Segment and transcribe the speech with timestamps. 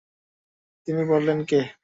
[0.87, 1.59] তিনি বললেন, কে?